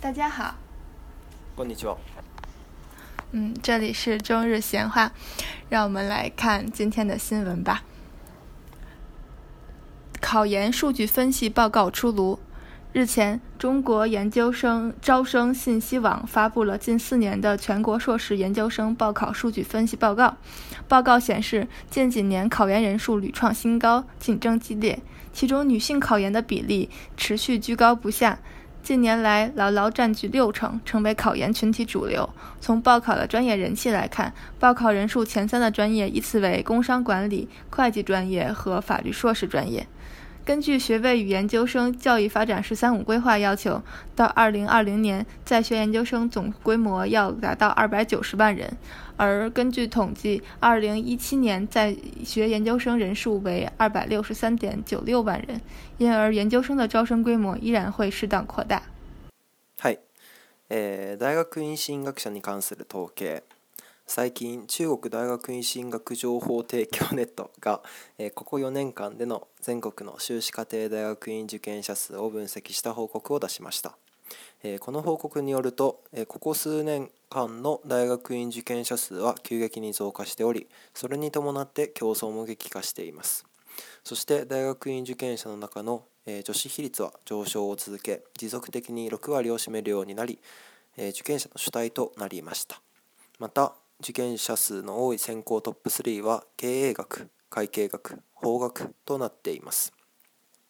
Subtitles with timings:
[0.00, 0.54] 大家好，
[1.56, 1.96] ちは。
[3.32, 5.10] 嗯，这里是中日闲话，
[5.68, 7.82] 让我们来看今天的新闻吧。
[10.20, 12.38] 考研数据分析报告出炉。
[12.92, 20.36] 日前，中国研究生招生信息网发布了近四年的全国硕士研究生报考数据分析报告。
[20.86, 25.00] 报告显示，近几年考研人数屡创新高，竞争激烈，
[25.32, 28.38] 其中女性考研的比例持续居高不下。
[28.82, 32.28] 近年来，牢牢占据六成，成为考研群体主流。
[32.60, 39.86] 从报考的专业人气来看，报考人数前三的专业依次为工商管理、会计专业和法律硕士专业。
[40.48, 43.82] 根据《学位与研究生教育发展“十三五”规划》要求，
[44.16, 48.66] 到二零二零年在学研究生总规模要达到二百九十万人，
[49.18, 55.60] 而根据统计，二零一七年在学研究生人数为二百六十三点九六万人，
[55.98, 58.82] 因而研究生的招生规模依然会适当扩大。
[59.82, 59.98] はい、
[60.70, 63.42] え、大学院進学者に関する統計。
[64.10, 67.82] 最近中国大学院進学情報提供ネットが
[68.34, 73.98] ここ4年間での全国の修士課程大学院受験者数を分析した報告を出しました
[74.80, 83.44] この報告によるとここ数年間の大学院受験者数は急激に増加しておりそれに伴って競争も激化しています
[84.04, 90.38] そして大学院受験者の中の女子比率は上昇を続け持続的に6割を占めるようになり
[90.96, 92.80] 受験者の主体となりました
[93.38, 99.92] また受験者数の多い専攻トップ3は経営学会計学法学となっています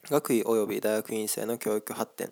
[0.08, 2.30] 学位及び大学院生の教育発展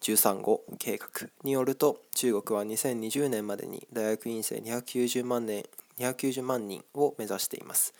[0.00, 5.62] 13号計画によると中国は2020年までに大学院生290万年
[6.00, 7.94] 290万人を目指しています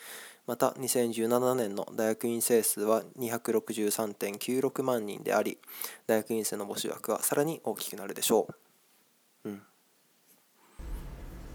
[0.49, 5.59] また2017年の大学院生数は263.96万人であり
[6.09, 8.55] 大学院生の募集枠はさらに大きくなるでしょう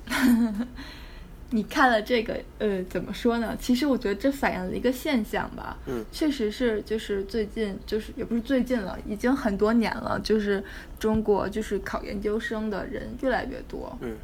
[1.52, 3.56] 你看了这个，呃，怎么说呢？
[3.60, 5.78] 其实我觉得这反映了一个现象吧。
[5.88, 10.20] 嗯，确实是，就是最近，就是也不是最近了，已经很多年了。
[10.24, 10.64] 就是
[11.00, 13.98] 中国，就是考研究生的人越来越多。
[14.02, 14.16] 嗯，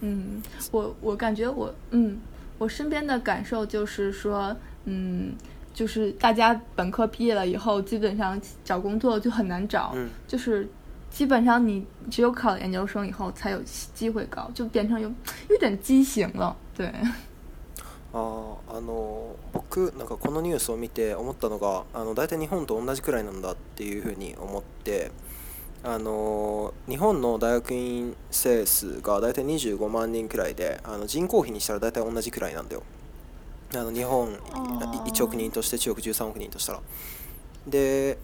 [0.00, 2.18] 嗯，我我感觉我，嗯，
[2.58, 5.34] 我身边的感受就是说，嗯，
[5.74, 9.92] 就是大家本科毕业了以后，基本上找工作就很难找。
[9.96, 10.68] 嗯，就是。
[11.20, 13.62] 基本上你只有考研究生以后才有
[13.94, 15.06] 机会高，就变成有
[15.50, 16.56] 有点畸形了。
[16.74, 16.86] 对。
[18.14, 25.10] ああの僕なんかこのニュースを見て思ったのがあの大体日本と同じくらいなんだっていうふうに思って
[25.84, 32.82] あの日本の大学院生数が大体25万人くらいであの人口比にしたら大体同じくらいなんだよ
[33.74, 36.80] あの日本1億人として中国13億人としたら
[37.68, 38.16] で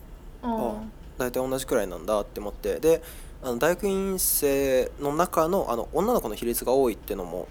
[0.42, 0.76] あ
[1.18, 3.02] 大体同じくらいなんだって思ってで
[3.42, 7.46] あの大学院生の中のあの女の子の比率が多いっていうのも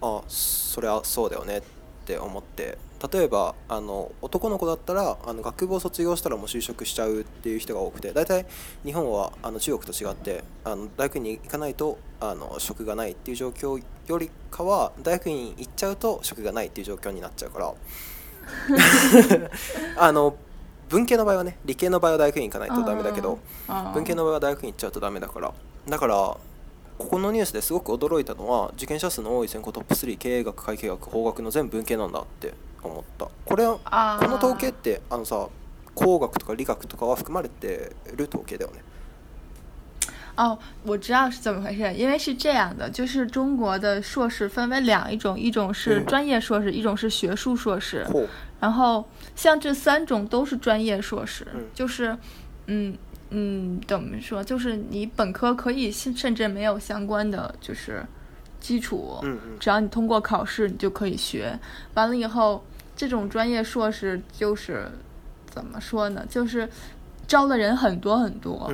[0.00, 1.62] あそりゃそうだよねっ
[2.04, 2.78] て思って
[3.12, 8.46] 例えばあの男の子だったらあの学部を卒業したらもう就職しちゃうっていう人が多くて大体
[8.84, 17.72] 日本はあの中国と違ってあの大学院に行かないとあの職がないっていう状況よりかは大学院行っちゃうと職がないっていう状況になっちゃうから
[19.96, 20.36] あの
[20.92, 23.38] 文系の場合はね理系の場合は大学院行かないとダメだけど
[23.94, 25.50] 文系の場合は大学院行っちゃうとダメだから
[25.88, 26.38] だからこ
[26.98, 35.48] このニュースですごく驚いたのは受験者数の多い選考トップ3経営学会計学法学の全文系なんだって思ったこれこの統計ってあのさ
[35.94, 38.82] 工学とか理学とかは含まれてる統計だよね
[40.36, 48.06] 哦，我知道是怎么回事，因为是这样的，就是中国的硕士分为两一种，一种是专业硕士，一种是学术硕士。
[48.58, 52.16] 然后像这三种都是专业硕士，就是，
[52.66, 52.96] 嗯
[53.30, 54.42] 嗯，怎么说？
[54.42, 58.02] 就是你本科可以甚甚至没有相关的就是
[58.58, 59.18] 基础，
[59.60, 61.58] 只要你通过考试，你就可以学。
[61.94, 62.64] 完了以后，
[62.96, 64.88] 这种专业硕士就是
[65.44, 66.24] 怎么说呢？
[66.30, 66.66] 就是
[67.26, 68.72] 招的人很多很多。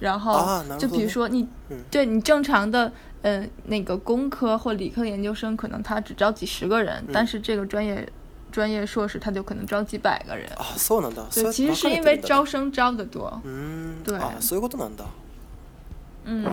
[0.00, 1.46] 然后，就比如说你，
[1.90, 8.06] 对你正常的，嗯，那个工科或理科研究生，可能他只招几十个人，但是这个专业，
[8.52, 10.46] 专业硕士他就可能招几百个人。
[10.56, 11.26] 啊，そうなんだ。
[11.32, 13.40] 对，其实是因为招生招的多。
[13.44, 13.96] 嗯。
[14.04, 14.18] 对。
[14.40, 15.04] そういうことなんだ。
[16.24, 16.46] 嗯。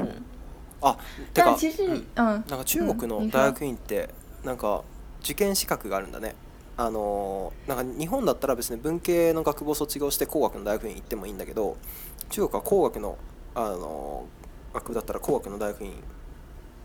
[1.33, 1.85] 但其实，
[2.15, 4.09] 嗯，なんか中国の大学院って
[4.43, 4.83] なんか
[5.21, 6.35] 受験資格があるんだね。
[6.75, 11.77] あのなんか日本だったら別に文系の学部を卒業して工学の大学院行ってもいいんだけど
[12.31, 13.17] 中国は工学の
[13.53, 14.25] あの
[14.73, 15.91] 学部だったら工学の大学院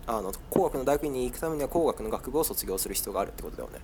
[0.07, 3.79] あの工学の大学院に行くためには工学の学部を卒業する必要があるってことだよね。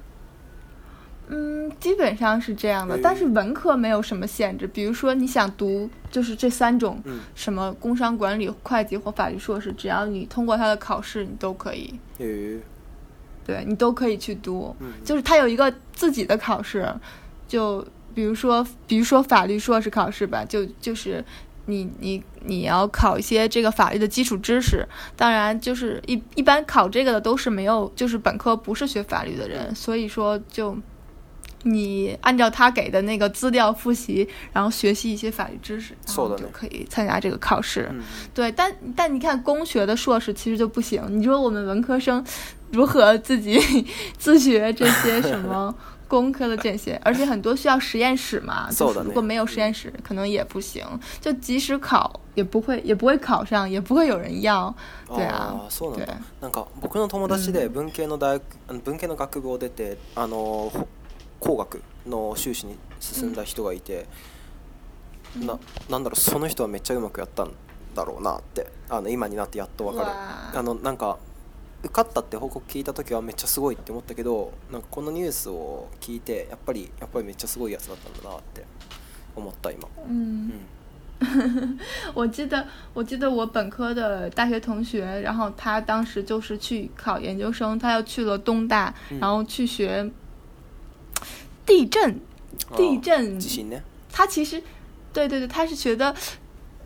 [1.27, 4.67] 嗯，基本上是这样的，但是文科没有什么限制。
[4.67, 7.03] 比如说，你想读就是这三种，
[7.35, 11.99] 什么工商管理、会计或法律硕士，只要你通过他的考试，你都可以。
[12.19, 12.61] 嗯
[13.45, 14.75] 对你都可以去读，
[15.05, 16.89] 就是他有一个自己的考试，
[17.47, 21.23] 就比如说，比如说法律硕士考试吧，就就是
[21.67, 30.77] 你你你要考一些这个法律的基础知识，当然就是一一般考这个的都是没有，就是本科不是学法律的人，所以说就
[31.65, 37.91] 你按照他给的那个资料复习，然后学习一些法律知识，然后就可以参加这个考试。
[38.33, 42.25] 对，但但你看工学的硕士其实就不行，你说我们文科生。
[42.75, 43.59] 如何自己
[44.19, 45.73] 自学这些什么
[46.09, 47.01] 工 科的这些？
[47.05, 50.85] 而且很多需要实验室嘛， 就是如果没有实验室，可能也不行。
[51.21, 54.75] 就即使考，也不会，也不会考上，也不会有人要，
[55.15, 56.03] 对啊，对。
[56.05, 56.49] 啊，对。
[56.49, 58.41] なんか僕の友達で文系の大学
[58.85, 60.71] 文系の学部を出てあの
[61.41, 64.07] 工学の修士に進んだ人がいて、
[65.39, 67.53] ななんだろその人はめっちゃうまくやったん
[67.95, 70.07] だろうなってあの今になってやっとわかる
[70.59, 71.17] あのなんか。
[71.85, 78.65] 受かったって報告聞いたとはめっちゃすごいって思ったけど、なんかこのニュースを聞いてやっぱりやっぱりめっちゃすごいやつだったんだなって
[79.37, 79.87] 思った今。
[80.09, 81.79] 嗯，
[82.15, 90.11] 我记得我记得我本科的大学同学，然后他当时就是去考研究生，他又去了东大，然后去学
[91.67, 92.19] 地震，
[92.75, 93.39] 地震，
[94.11, 94.63] 他其实，
[95.13, 96.15] 对对对，他是学的。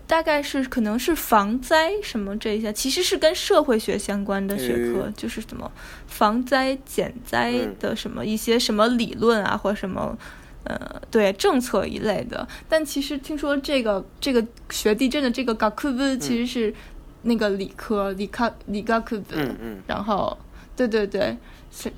[0.09, 5.71] 大概是可能是防灾什么这一些，其实是跟社会学相关的学科，就是什么
[6.07, 10.17] 防灾减灾的什么一些什么理论啊，或者什么，
[10.65, 10.79] 呃，
[11.11, 12.49] 对政策一类的。
[12.71, 16.75] 但其实听说这个这个学地震的这个 gakuz 其实是
[17.23, 20.37] 那个理科理科理科子，嗯嗯，然后
[20.75, 21.37] 对对对。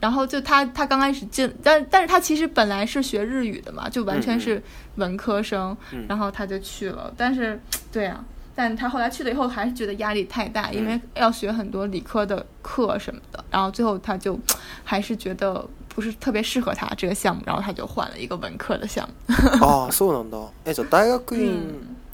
[0.00, 4.62] 然后就他，他刚开始进，但但是他其实本来是学日语的嘛，就完全是
[4.96, 5.76] 文科生。
[6.08, 7.60] 然后他就去了，但是，
[7.92, 8.22] 对啊，
[8.54, 13.42] 但他后来去了以后还是觉得压力太大，因为要学很多理科的课什么的。
[13.50, 14.38] 然后最后他就
[14.84, 19.34] 还是觉得不是特别适合他这个项目，然后他就换了一个文科的项目。
[19.64, 20.36] 啊，そうなんだ。
[20.64, 21.54] え、じゃ大学院、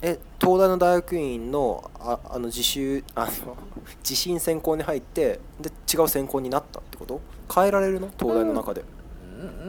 [0.01, 3.55] え、東大の大学院のあ、あの自習あの
[4.03, 7.19] 自信専攻に入って、で違う専攻になったってこと？
[7.53, 8.83] 変えられるの東大の中で。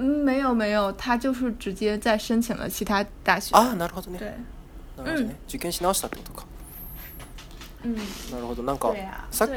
[0.01, 3.55] 嗯，没有没有，他就是直接再申请了其他大学。
[3.55, 4.19] ああ、なるほどね。
[4.97, 5.37] なるほどね。
[5.47, 6.47] 受験し直したってことか。
[7.85, 7.95] うん。
[7.97, 8.63] なるほど。
[8.63, 8.95] なんか
[9.31, 9.51] さっ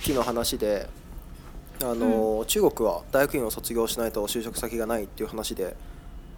[0.00, 0.88] きの話で。
[1.82, 5.76] あの、中国は大学院を卒業しないと就職先がないっていう話で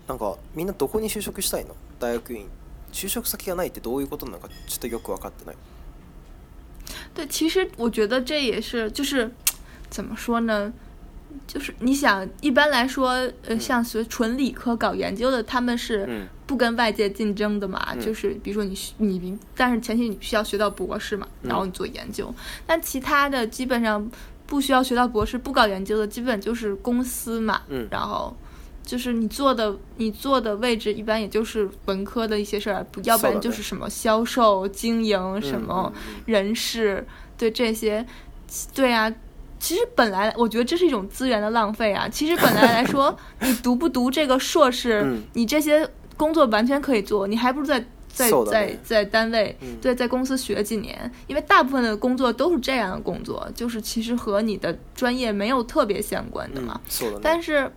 [0.08, 2.48] なんかみんなどこに就職したいの大学院
[2.92, 5.56] 就職先がないってどういうことなのかちょっとよく分かってない。
[7.14, 9.30] 对，其实我觉得这也是，就是
[9.88, 10.72] 怎么说呢？
[11.46, 16.06] 就是你想，一般来说，呃，像学纯理科搞研究的，他们是
[16.46, 17.94] 不跟外界竞争的嘛？
[18.00, 22.32] 就是比如说你你，但是前期你需要学到博士嘛，然后你做研究。
[22.66, 24.06] 但其他的基本上
[24.46, 27.62] 不需要学到博士，不搞研究的基本就是公司嘛。
[27.69, 27.86] 嗯。
[27.90, 28.34] 然后
[28.82, 35.92] 就是你做的你做的位置一般也就是文科的一些事儿，要不然就是什么销售、经营什么
[36.26, 38.04] 人事，对这些，
[38.75, 39.12] 对呀。
[39.58, 42.08] 其实本来我觉得这是一种资源的浪费啊。
[42.08, 56.80] 其实本来来说， 你读不读这个硕士，你这些工作完全可以做，你还不如在在在在单位，对，在公司学几年，因为大部分的工作都是这样的工作，就是其实和你的专业没有特别相关的嘛。
[57.23, 57.71] 但是，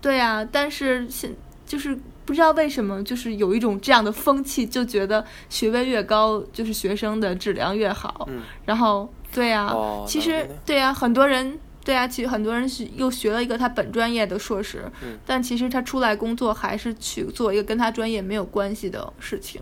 [0.00, 1.30] 对呀，但是现
[1.66, 8.28] 就是不知道为什么，就是有一种这样的风气，就觉得学位越高，就是学生的质量越好，
[8.64, 9.12] 然后。
[9.32, 9.74] 对呀，
[10.06, 14.84] 其实对呀，很多人对呀，其实很多人是又学了一个他本专业的硕士，
[15.26, 19.60] 但其实他出来工作还是去做一个跟他专业没有关系的事情，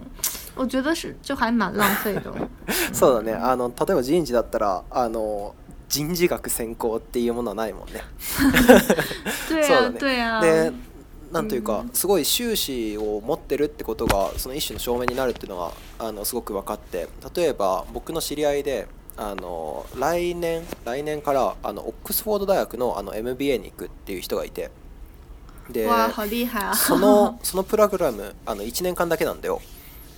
[0.54, 2.32] 我觉得是就还蛮浪费的。
[2.92, 3.34] そうだね。
[3.38, 5.54] あの例えば人事だったら、あの
[5.88, 8.02] 人事学専攻っていうものはないもんね。
[9.48, 10.40] 对啊，对啊。
[10.40, 10.72] で、
[11.32, 18.86] なんというか、すごい収支を持ってるってことがその一種の証明になるっていうのは、あのすごく分かって、例えば僕の知り合いで。
[19.18, 24.70] あの来年来年からあのオックスフォード大学のあの MBA に行くっていう人がいて
[25.70, 25.88] で
[26.76, 29.62] そのそのプログラムあの1年間だけなんだよ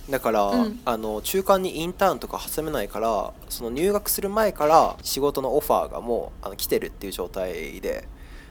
[0.09, 8.05] だから、うん、あの中間にインターンとか挟めないからその入学する前から仕事のオファーがもうあの来てるっていう状態で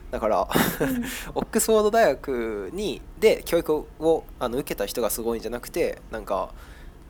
[0.09, 0.41] だから
[1.35, 6.49] オックスフォード大学にで教育をあの受けた人がすごいんじゃなくてなんか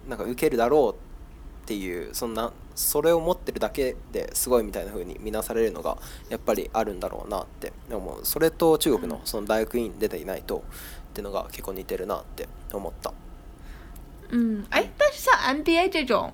[0.10, 1.09] なんか受けるだろうって
[1.70, 5.98] ていうそんなそれを持ってるだけですごいみたいな風に見なされるのが
[6.30, 10.64] やっぱりあるんだろうなって思うそれと中国のその大学院出ていないと
[11.10, 13.14] っていうのが結構似てるなって思った。
[14.32, 16.32] 嗯，哎，但是像 MBA 这种，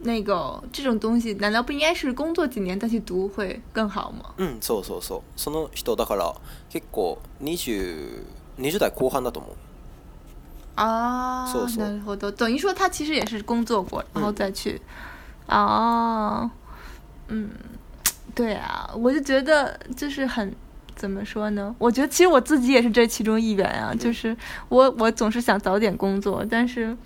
[0.00, 4.34] 那个这种东西，难道不应该是工作几年再去读会更好吗？
[4.38, 5.22] うん、そうそうそう。
[5.36, 6.34] その人だから
[6.70, 8.22] 結構20、
[8.58, 9.52] 20代後半だと思う。
[10.74, 14.80] 啊，然后都等于说他其实也是工作过，然后再去，
[15.46, 16.50] 啊，
[17.28, 17.50] 嗯，
[18.34, 20.52] 对啊，我就觉得就是很
[20.96, 21.74] 怎么说呢？
[21.78, 24.36] 我觉得其实我自己也是这其中一员啊，就是
[24.68, 26.96] 我我总是想早点工作，但是。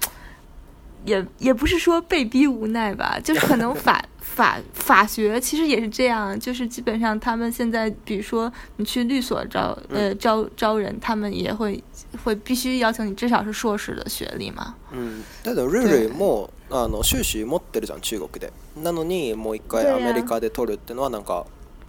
[1.08, 11.82] 也也不是说被逼无奈吧，就是可能法 法法学其实也是这样，就是基本上他们现在，比如说你去律所招呃招招人，他们也会
[12.24, 14.74] 会必须要求你至少是硕士的学历嘛。
[14.92, 18.50] 嗯，瑞瑞もあの収持ってるじゃん中国で。
[18.76, 21.46] なのにもう一回アメリカで取るってのはなんか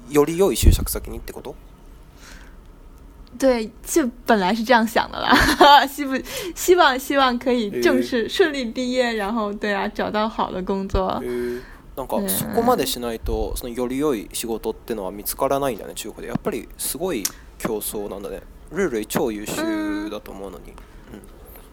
[0.10, 1.56] より良い先にってこと？
[3.38, 6.18] 对，就本来是这样想的啦， 希不
[6.56, 11.22] 希望希望可以正式顺利毕业，然后对啊，找到好的工作。
[11.96, 17.24] そこまでしないとそのより良い仕事ってのは見つからないんだね中国でやっぱりすごい
[17.58, 18.42] 競争なんだね。
[18.72, 20.72] ルル超優秀だと思うのに。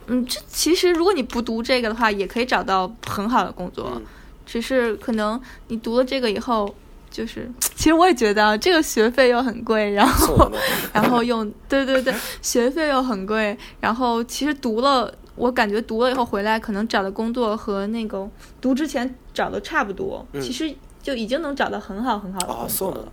[0.08, 4.00] 嗯，这其实如果你不读这个的话，也可以找到很好的工作，
[4.44, 6.74] 只是可能你读了这个以后。
[7.10, 10.50] 就是，其实我也觉得这个学费又很贵，然后，
[10.92, 18.28] 然后又对对对，学费又很贵，然后其实读了，我感觉读了以后回来可能找的工作和那个
[18.60, 20.72] 读之前找的差不多，其实
[21.02, 23.08] 就已经能找到很好很好的工作了。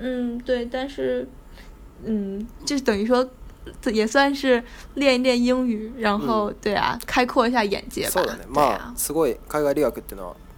[0.00, 1.28] 嗯，对，但是，
[2.04, 3.28] 嗯，就等于说
[3.92, 4.62] 也算是
[4.94, 8.22] 练一练英语，然后对啊，开阔一下眼界吧。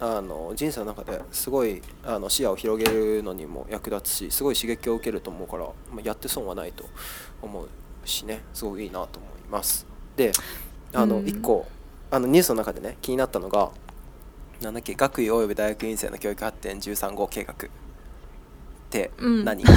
[0.01, 6.85] あの人生の中ですごいあの視野を広げるのにも役立つしすごい刺激を受けると思うから、まやって損はないと
[7.43, 7.69] 思う
[8.07, 9.87] しねすごいいいなと思います。
[10.17, 10.33] で
[10.93, 11.67] あの1個
[12.11, 13.71] あのニュースの中でね気になったのが
[14.61, 17.59] なんだっけ学位及び大学院生の教育発展13号計画っ
[18.91, 19.75] て何、う ん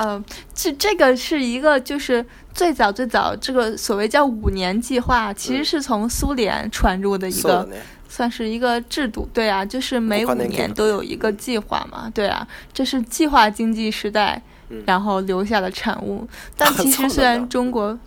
[0.00, 0.24] 嗯，
[0.54, 2.24] 这这个是一个，就是
[2.54, 7.68] 最早最早这个所谓叫五年计划，其实是从苏联传入的一个，
[8.08, 9.28] 算是一个制度。
[9.34, 12.08] 对啊，就是每五年都有一个计划嘛。
[12.14, 14.40] 对啊，这是计划经济时代，
[14.86, 16.26] 然后留下的产物。
[16.56, 17.98] 但 其实虽然 中国。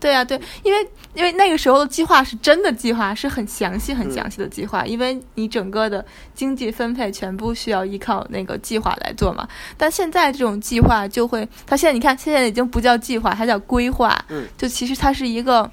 [0.00, 9.46] 对呀，对，因为因为那个时候的计划是真的计划，是很详细、很详细的计划，因为你整个的经济分配全部需要依靠那个计划来做嘛。
[9.76, 15.70] 但现在这种计划就会，它现在你看现在已经不叫计划，它叫规划，嗯，就其实它是一个。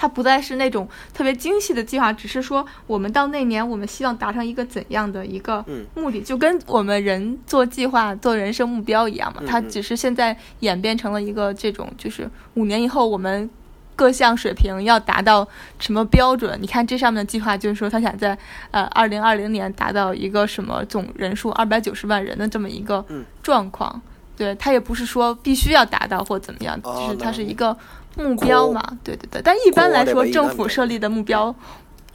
[0.00, 5.62] 它不再是那种特别精细的计划，只是说我们到那年，我们希望达成一个怎样的一个
[5.94, 9.42] 目的，就跟我们人做计划、做人生目标一样嘛。
[9.46, 13.48] 它只是现在演变成了一个这种，就是五年以后我们
[13.94, 15.46] 各项水平要达到
[15.78, 16.56] 什么标准？
[16.62, 18.36] 你看这上面的计划，就是说他想在
[18.70, 23.04] 呃二零二零年达到一个什么总人数二百九十万人的这么一个
[23.42, 24.00] 状况。
[24.34, 27.76] 对他也不是说必须要达到或怎么样，就是它是一个。
[28.16, 31.54] 目标嘛，对对对，但一般来说，政府设立的目标，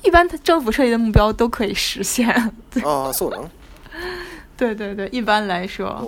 [0.03, 2.29] 一般政府设立的目标都可以实现。
[2.29, 2.51] 啊，
[4.57, 6.05] 对对对，一般来说，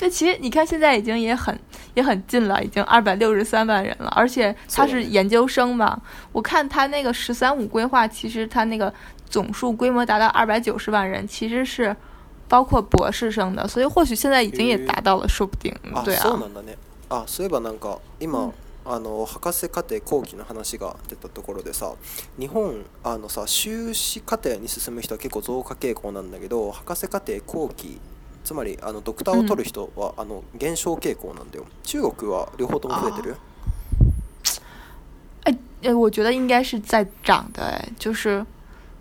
[0.00, 1.56] 那其实你看，现在已经也很
[1.94, 6.00] 也很近了，已经二百六十三万人了，而且他是研究生嘛，
[6.32, 8.92] 我看他那个“十三五”规划，其实他那个
[9.28, 11.94] 总数规模达到二百九十万人，其实是
[12.48, 15.72] 包括博士生的，所以或许现在已经也达到了，说不定，
[16.04, 16.24] 对啊。
[17.08, 18.52] 啊，そうなんだね。
[18.84, 21.94] あの博士課程後期の話が出たところでさ
[22.38, 27.98] 日本あのさ修士課程に進む人は結構増加傾向なんだけど博士課程後期
[28.44, 33.36] つまりあのドクターを取る人は、うん、あの減少傾向なんだよ中国は両方とも増えてる
[35.84, 38.46] え我觉得应该是在涨的，就是，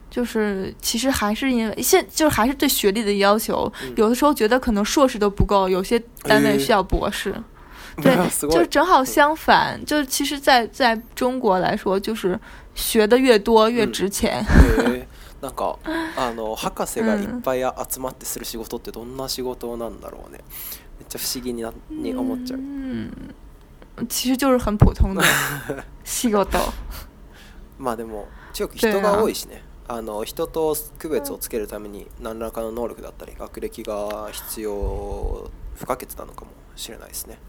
[0.09, 7.33] 就是，其实还是因为现就是还是对学历的要求，有的时候觉得可能硕士都不够，有些单位需要博士。
[7.33, 7.43] 嗯
[7.97, 8.15] 对，
[8.49, 12.39] 就正好相反，就是其实在，在中国来说，就是
[12.75, 14.43] 学的越多越值钱。
[15.41, 15.79] なんか
[16.15, 20.37] あの博士がいっぱい集まってする仕事ってどんな仕事なんだろうね、
[20.99, 22.59] めっちゃ不思議になに思っちゃう。
[22.59, 23.27] うん、
[24.07, 25.23] 其实就是很普通的
[26.05, 26.45] 仕事。
[27.79, 29.63] まあでも中国人が多いしね。
[29.87, 34.71] あの人と区別をつけるために何らかの能力だったり学歴が必要
[35.75, 37.39] 不可欠なのかもしれないですね。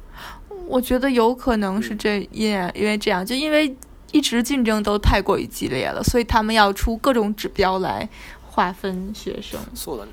[0.66, 3.74] 我觉得有可能是这因因为这样，就因为
[4.12, 8.08] 一直竞争都太过于激烈了，所以他们要出各种指标来
[8.50, 9.58] 划分学生。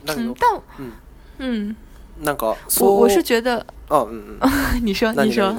[0.08, 0.92] 嗯，但嗯
[1.38, 1.76] 嗯，
[2.20, 4.52] 那个我我是觉得哦嗯嗯，
[4.86, 5.54] 你说你说，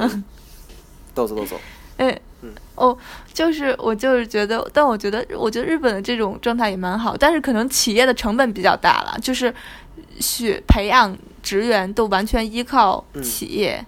[1.15, 1.55] 抖擞抖擞，
[1.99, 2.97] 哎嗯哦，
[3.33, 9.55] 就是我就是觉得，但我觉得我觉得日本的这种状态也蛮好，但是可能企业的成本比较大了，就是
[10.19, 13.85] 学培养职员都完全依靠企业。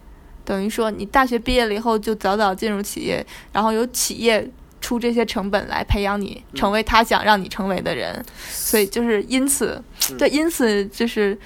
[0.53, 4.47] 等于说，你大学毕业了以后，就早早进入企业，然后由企业
[4.83, 8.23] 出这些成本来培养你，成为他想让你成为的人。
[8.51, 9.83] 所以就是因此，
[10.19, 11.37] 对，因此就是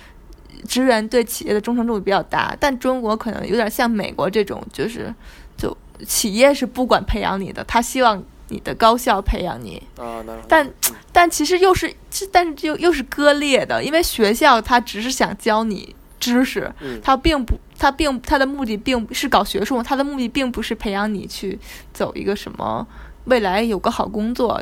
[0.66, 2.56] 职员对企业的忠诚度比较大。
[2.58, 5.14] 但中国可能有点像美国这种，就是
[5.56, 9.80] 就企业是不管培养你的，他希望你的高校培养你。
[9.98, 10.68] 啊，但
[11.12, 11.94] 但其实又是，
[12.32, 15.94] 但是又又是割裂的，因为学校他只是想教你。
[16.20, 16.70] 知识，
[17.02, 21.58] 他并不，他并他的目的并不是搞学术，他的目的并不是培养你去
[21.92, 22.86] 走一个什么
[23.24, 24.60] 未来有个好工作，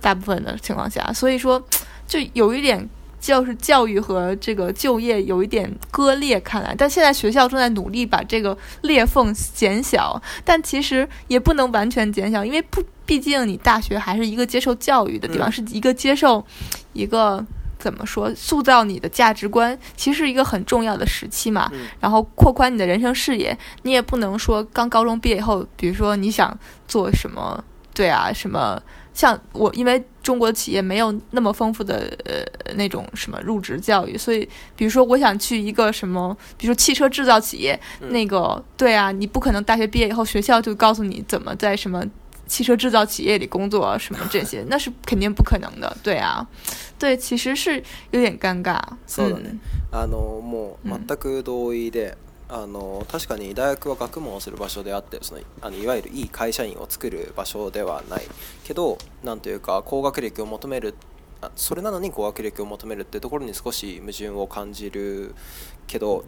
[0.00, 1.62] 大部分的情况下，所以说
[2.06, 2.88] 就有一点，
[3.20, 16.44] 就是教育和这个就业有一点割裂，看来，但现在学校正在努力把这个裂缝减小，但其实也不能完全减小，因为不，毕竟你大学还是一个接受教育的地方，是一个接受
[16.92, 17.44] 一个。
[17.84, 18.34] 怎么说？
[18.34, 21.70] 塑造你的价值观其实是一个很重要的时期嘛。
[22.00, 27.62] 然后扩宽你的人生视野，你也不能说刚高中毕业以后，比如说你想做什么，
[27.92, 28.80] 对啊，什么
[29.12, 32.40] 像我，因为中国企业没有那么丰富的呃
[32.76, 42.02] 那种什么入职教育，所以比如说我想去一个什么，比如说汽车制造企业，那个对啊，你不可能大学毕业以后学校就告诉你怎么在什么。
[42.46, 45.94] 汽车制造企业里工作什么这些，那是肯定不可能的。
[46.02, 46.46] 对啊，
[46.98, 48.80] 对，其实是有点尴尬。
[49.18, 49.58] 嗯，
[49.92, 52.16] あのもう全く同意で、
[52.48, 58.24] あの確かに大学は学問をする場所であってそのあのいわゆるいい会社員を作る場所ではない
[58.64, 60.94] けど、なんというか高学歴を求める、
[61.56, 65.34] それなのに高学歴を求めるってところに少し矛盾を感じる
[65.86, 66.24] けど。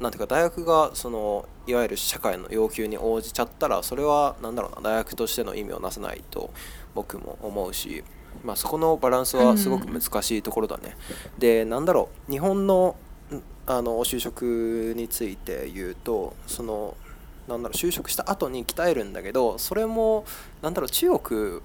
[0.00, 6.50] なんていうか大学がそのいわゆる社会の要求に応じちゃったらそれは何だろうな大学としての意味をなさないと
[6.94, 8.04] 僕も思うし、
[8.44, 10.96] まあ、そこのバランスはすごく難しいところだね。
[11.32, 12.96] うん、でなんだろう日本の
[13.68, 16.94] あの就職について言うとその
[17.48, 20.24] なんだろう就職した後に鍛えるんだけどそれも
[20.62, 21.60] 何だろう中国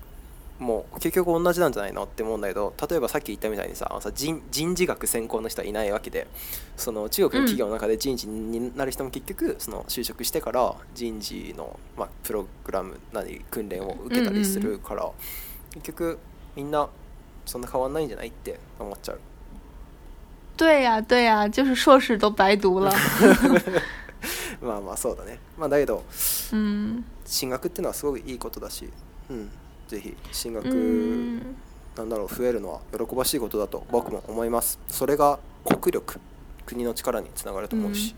[0.61, 6.27] もう結局同じなんじゃないのって思うんだけど例えばさっき言ったみたいにさ人人事学専攻の人はいないわけで
[6.77, 15.09] その中国の企業の中で人事になる人も結局その就職してから人事の、まあ、プログラムなり訓練を受けたりするから、
[15.73, 16.19] 結局
[16.55, 16.87] みんな
[17.47, 19.19] そんな変わんないんじゃないって思っちゃう。
[20.57, 22.91] 对呀、对呀、就是硕士都白读了。
[24.61, 26.03] まあまあそうだね、まあ、だけど、
[26.53, 28.87] うん、進学っていうのはすごくいいことだし、
[29.31, 29.49] うん、
[29.95, 30.63] ぜひ進学
[31.97, 36.17] なんだろう増えるのは喜ばしいことだと僕も思いますそれが国力
[36.65, 38.15] 国の力につながると思うし、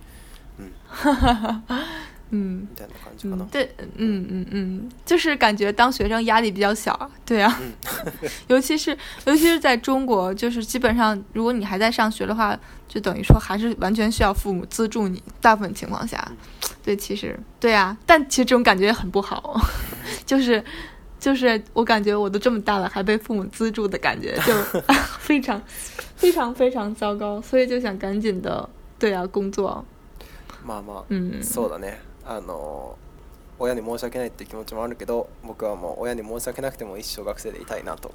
[0.59, 0.67] うんう
[2.35, 3.43] みたいな感じかな。
[3.43, 3.47] ん。
[3.47, 4.91] うん。
[5.05, 6.91] う就是感觉当学生压力比较小，
[7.25, 7.47] 对啊，
[8.49, 16.19] 尤其是尤其是在中国，就是基本上如果你还在上学的话，就等于说还是完全需要父母资助你，大部分情况下，
[16.83, 19.59] 对，其实对啊，但其实这种感觉很不好，
[20.25, 20.63] 就是
[21.23, 24.53] 就是我感觉我都这么大了，还被父母资助的感觉就
[25.23, 25.61] 非常、
[26.17, 29.85] 非常、非常糟糕，所以就想赶紧的，对啊，工作。
[30.65, 31.93] 嘛嘛，嗯，そうだね。
[32.27, 32.97] あの、
[33.57, 38.11] 親に申し訳ないって気持ちもあるけど、僕はもう親に申し訳なくても一生学生でいたいなと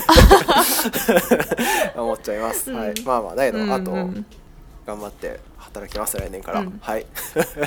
[1.94, 2.72] 思っちゃいます。
[2.72, 4.24] はい、まあまあ、だけどあと頑
[4.98, 6.40] 張って働きますからね。
[6.40, 7.04] から、はい。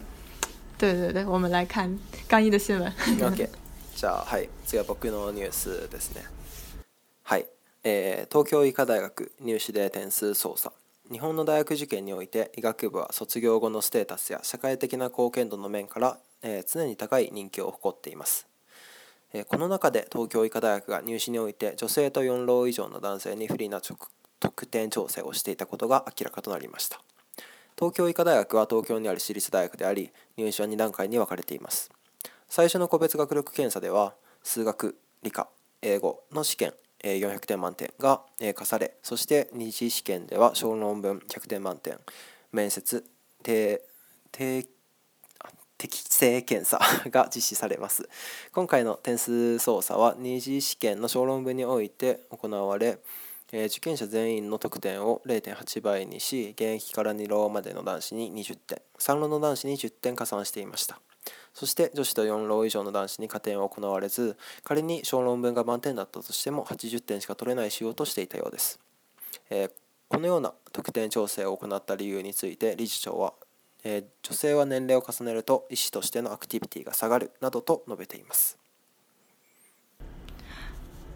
[0.77, 2.91] 对对对，我们来看干一的新闻。
[3.23, 3.49] OK，
[3.95, 6.23] じゃあはい、次は僕のニュースですね。
[7.23, 7.45] はい、
[7.83, 10.73] えー、東京医科大学入試で点数操作。
[11.09, 18.45] 日本の大学受験において医学部は卒業後のステータスや社会的な貢献度の面から、えー、常に高い人気を誇っています。
[19.31, 23.79] えー、この中で東京医科大学が入試において女性と4浪以上の男性に不利な
[24.41, 26.99] 得点調整をしていたことが明らかとなりました。
[27.77, 31.91] 東京医科大学は東京にある私立大学であり入試は2段階に分かれています
[32.47, 35.47] 最初の個別学力検査では数学理科
[35.81, 38.21] 英語の試験400点満点が
[38.55, 41.99] 課されそして2次試験では小論文100点満点
[42.53, 43.03] 面接
[43.43, 43.81] 定
[44.31, 44.65] 定
[45.77, 46.79] 適正検査
[47.11, 48.07] が実施されます
[48.53, 52.97] 今回の点数操作は2次試験の小論文において行われ
[53.51, 60.99] え受験者全員の得点を0.8倍にし現役から2浪までの男子に20点3浪の男子に10点加算していました
[61.53, 68.79] そして女子と4浪以上の男子に加点は行われず仮に小論文が満点だったとしても80点しか取れない仕様としていたようです、
[69.51, 69.71] えー、
[70.09, 73.33] このような得点調整を行った理由について理事長は、
[73.83, 78.57] えー、女性は年齢を重ねると医師としてのアクティビティが下がるなどと述べています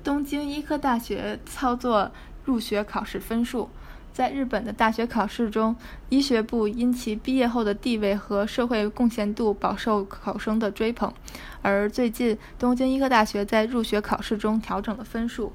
[0.04, 2.12] 东京医科大学操作
[2.46, 3.70] 入学考试分数，
[4.14, 5.76] 在日本的大学考试中，
[6.10, 11.14] 医学部因其毕业后的地位和社会贡献度，饱受考生的追捧。
[11.62, 15.52] 而最近，东京医科大学在入学考试中调整了分数，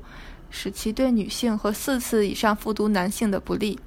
[0.50, 3.78] 使其对女性和四次以上复读男性的不利。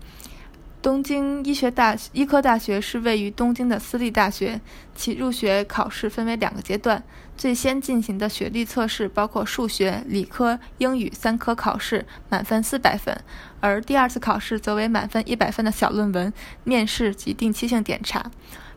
[0.80, 4.62] 东京医学大医科大学是位于东京的私立大学，
[4.96, 7.02] 其入学考试分为两个阶段。
[7.36, 13.14] 最先进行的学历测试包括数学、理科、英语三科考试，满分四百分；
[13.60, 16.32] 而第二次考试则为满分一百分的小论文
[16.64, 18.32] 面试及定期性检查。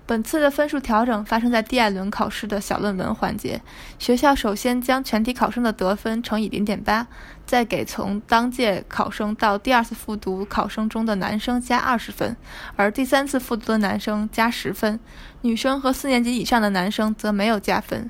[0.07, 3.61] 本次的分数调整发生在第二轮考试的小论文环节。
[3.99, 7.07] 学校首先将全体考生的得分乘以零点八。
[7.51, 12.37] 再给从当届考生到第二次复读考生中的男生加二十分，
[12.77, 15.01] 而第三次复读的男生加十分，
[15.41, 18.09] 女生和四年级以上的男生则没有加分。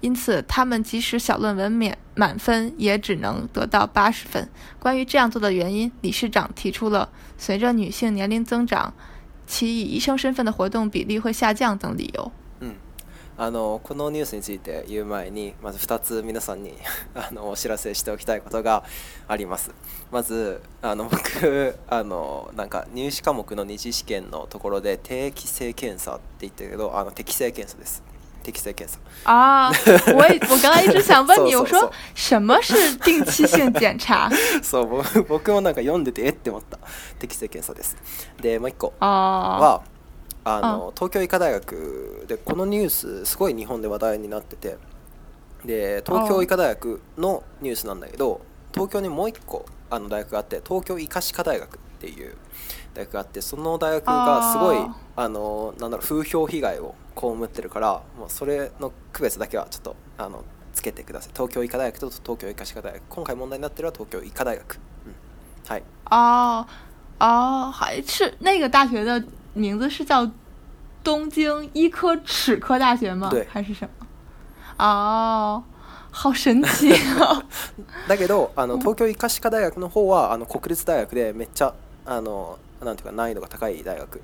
[0.00, 4.48] 因此，他们即使小论文免满分，也只能得到八十分。
[4.78, 8.94] 关于这样做的原因，理事长提出了随着女性年龄增长，
[9.48, 12.30] 其以医生身份的活动比例会下降等理由。
[13.42, 16.74] あのこのニュースについて言う前にまず2つ皆さんに
[17.16, 18.84] あのお知らせしておきたいことが
[19.28, 19.70] あります
[20.12, 28.02] まずあの僕あのなんか入試科目の二次試験のところで定期性検査って言ってるけどあの適性検査です
[28.42, 29.00] 適性検査
[29.30, 29.72] 啊！
[30.12, 32.74] 我也我刚刚一直想问你，我说什么是
[33.04, 34.30] 定期性检查？
[34.64, 36.78] そう、僕もなんか読んでてえって思った。
[37.18, 37.98] 適性検査です。
[38.40, 39.82] で、もう一個は。
[40.56, 44.76] あの東京医科大学でこのニュースすごい日本で話題になってて
[45.64, 48.40] で東京医科大学のニュースなんだけど
[48.72, 52.36] 東京にもう1個あの大学があって東京医科歯科大学っていう
[52.94, 54.78] 大学があってその大学がすごい
[55.16, 65.12] あのなんだろう風評被害を被ってるからもうそれの区別だけはちょっとあのつけてください東京医科大学と東京医科歯科大学今回問題になってるのは東京医科大学、うん、
[65.70, 66.66] はいあ
[67.18, 70.30] あい是那个大学的名字是叫
[71.02, 73.30] 东京医科齿科大学吗？
[73.48, 74.04] 还是什么？
[74.78, 75.62] 哦，
[76.10, 76.90] 好神奇。
[78.06, 81.72] だけど、あの東京医科歯科大学の方はあの国立大学でめっちゃ
[82.06, 84.20] あのなんていうか難易度が高い大学。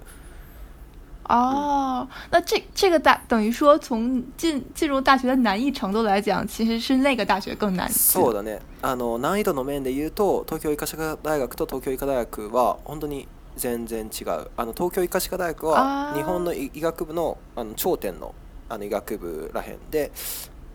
[1.29, 7.89] 哦，那这这个大等于说从进进入大学的难易程度来讲，其实是那个大学更难。
[7.91, 8.61] そうだね。
[8.83, 13.27] あの難易度の面で言うと、東京医科歯科大学と東京医科大学は本当に。
[13.57, 18.35] 全然違うあの東京医科歯科大学は日本の医学部のあの頂点の
[18.69, 20.13] あの医学部らへんで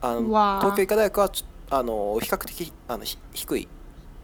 [0.01, 0.21] あの
[0.61, 1.31] 東京医科大学は
[1.69, 3.67] あの比較的あの低い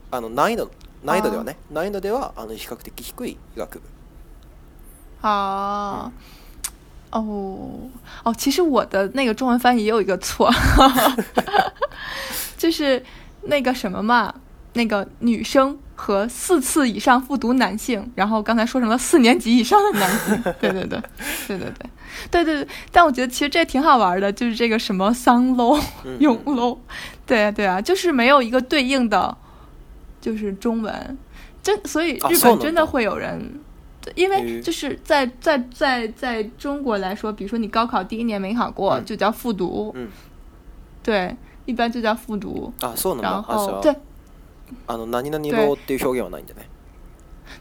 [0.10, 0.72] あの難易度
[1.04, 3.84] 難易度ではね難易度ではあの比較的低い医学部。
[5.22, 6.12] あ
[7.10, 7.90] あお、
[8.26, 10.52] 哦，其实我的那个中文翻译也有一个错，
[12.58, 13.04] 就是
[13.44, 14.36] 那个什么嘛，
[14.74, 20.42] 那个女生和四次以上复读男性，然后刚才说成了四年级以上的男性。
[20.62, 20.88] 对 对对，对
[21.48, 21.74] 对，对
[22.46, 22.68] 对对。
[22.92, 25.82] 但我觉得其实这挺好玩的，就是这个什么桑 low
[26.20, 26.78] 永 low，
[27.26, 29.36] 对啊对啊，就是没有一个对应的，
[30.22, 31.18] 就是中文。
[31.64, 33.60] 真所以日本真的会有人，
[34.16, 39.92] 因为就是在在在在中国来说，比如说你高考第一年没考过，就叫复读。
[39.96, 40.08] 嗯，
[41.02, 42.72] 对，一般就叫复读。
[42.82, 43.94] 啊，然后对。
[44.88, 46.68] あの何々浪っていう表現はないんでね。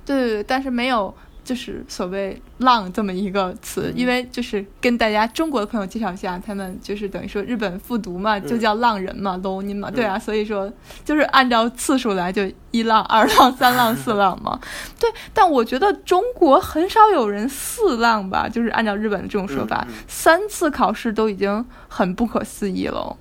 [0.04, 1.12] 对对对，但是没有
[1.44, 10.70] 就是所谓浪这么一个词，因为就是跟大家中国的朋友介绍一下，他们就是等于说日本复读嘛，就叫浪人嘛，l o w 人嘛，对啊，所以说
[11.04, 12.42] 就是按照次数来，就
[12.72, 14.58] 一浪、二浪、三浪、四浪嘛。
[14.98, 23.16] 对，但我觉得中国很少有人四浪吧，就是按照日本的这种说法，三次考试都已经很不可思议了。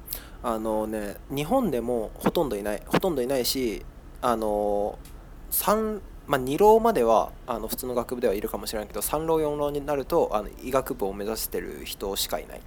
[0.48, 3.84] あのね日本でもほとんどいないほとんどいないし
[4.22, 5.00] あの
[5.52, 12.62] 3まあ、2浪まではあの普通の学部ではいるかもしれないけど3浪4浪になるとあの医学部を目指してる人しかいない、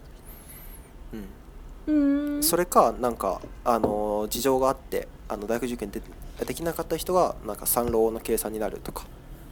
[1.88, 6.01] うん、うんそれかなんかあの事情があってあの大学受験で
[6.47, 9.07] できなかった人がなんか3浪の計算になるとか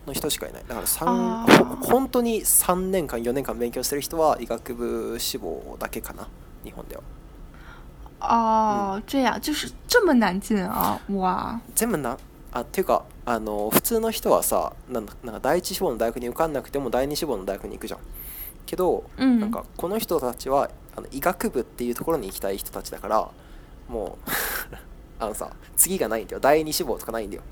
[0.06, 6.28] の人しかいないだから3本当に3年間4年間勉強してる人は医学部志望だけかな
[6.64, 7.02] 日本では。
[8.20, 10.98] 哦，这样就是这么难进啊！
[11.08, 11.60] 哇！
[11.74, 12.16] 这么难
[12.50, 13.02] 啊，对吧？
[13.26, 18.00] あの普通の人がさ、なんかなんか第一志望の大学に受かんなくても第二志望の大学に行くじゃん。
[18.66, 23.28] けどなんかこの人たちはあの医学部っていうところに行きたい人たちだから
[23.88, 24.30] もう
[25.20, 26.40] あのさ次がないんだよ。
[26.40, 27.42] 第二志望しかないんだよ。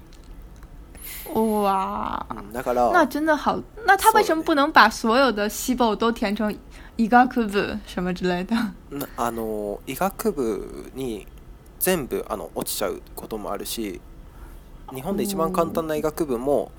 [1.35, 2.25] 哇！
[2.31, 6.49] 嗯，だから那真的好，那他为什么不能把所有的志望都填成？
[6.97, 8.55] 医学部什么之类的
[9.17, 11.27] あの医学部に
[11.81, 14.01] 全部あの落ちちゃうこともあるし
[14.93, 16.71] 日本で一番簡単な医学部も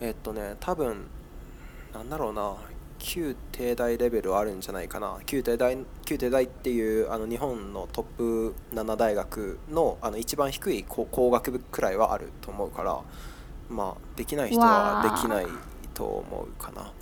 [0.00, 1.06] えっとね多分
[1.92, 2.54] なんだろうな
[2.98, 12.98] 旧帝大レベルあるんじゃないかな旧帝大旧帝大っていうあの日本のトップ7大学のあの一番低い工学部くらいはあると思うから
[13.68, 15.46] まあできない人はできない
[15.92, 16.92] と思うかな。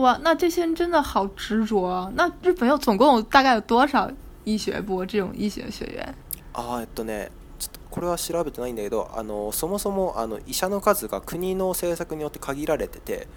[0.00, 4.10] 哇，那这些人真的好执着那日本有总共大概有多少
[4.42, 6.14] 医学部这种医学学院？
[6.52, 13.28] あえっとね、ちょっとこれは調べてないんだけど、あのそもそもあの医者の数が国の政策によって限られてて、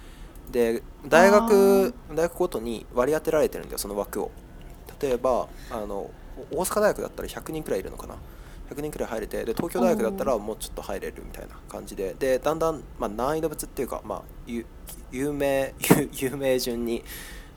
[0.50, 4.30] で大学大学ごとに割り当てられてるんだよその枠を。
[5.00, 6.10] 例えばあの
[6.50, 8.16] 大阪大学だったら100人くらいいるのかな。
[8.70, 14.64] 100人くらい入れてで東京大学だったらもうちょっと入れるみたいな感じででだんだん、まあ、難易度別っていうか、まあ、有
[15.10, 15.74] 有名
[16.12, 17.02] 有名順に